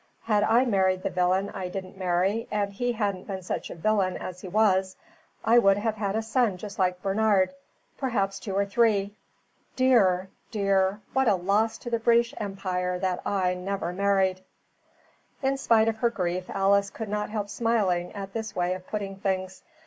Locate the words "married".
0.65-1.03, 13.93-14.41